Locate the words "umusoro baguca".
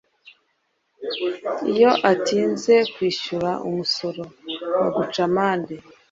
3.67-5.21